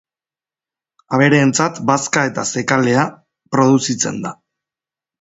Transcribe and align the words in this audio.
Abereentzat 1.17 1.83
bazka 1.91 2.25
eta 2.31 2.49
zekalea 2.57 3.07
produzitzen 3.57 4.23
da. 4.29 4.37